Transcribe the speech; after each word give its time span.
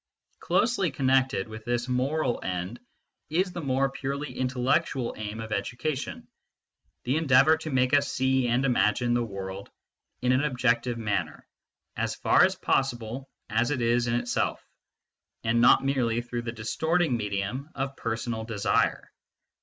Closely 0.39 0.89
connected 0.89 1.47
with 1.47 1.63
this 1.63 1.87
moral 1.87 2.39
end 2.41 2.79
is 3.29 3.51
the 3.51 3.61
more 3.61 3.91
purely 3.91 4.35
intellectual 4.35 5.13
aim 5.15 5.39
of 5.39 5.51
education, 5.51 6.27
the 7.03 7.17
endeavour 7.17 7.55
to 7.57 7.69
make 7.69 7.93
us 7.93 8.11
see 8.11 8.47
and 8.47 8.65
imagine 8.65 9.13
the 9.13 9.21
world 9.23 9.69
in 10.23 10.31
an 10.31 10.43
objective 10.43 10.97
manner, 10.97 11.45
as 11.95 12.15
far 12.15 12.43
as 12.43 12.55
possible 12.55 13.29
as 13.47 13.69
it 13.69 13.83
is 13.83 14.07
in 14.07 14.15
itself, 14.15 14.67
and 15.43 15.61
not 15.61 15.85
merely 15.85 16.19
through 16.23 16.41
the 16.41 16.51
distorting 16.51 17.15
medium 17.15 17.69
of 17.75 17.95
personal 17.95 18.43
desire. 18.43 19.11